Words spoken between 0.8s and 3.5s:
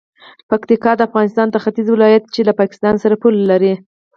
د افغانستان د ختیځ ولایت دی چې له پاکستان سره پوله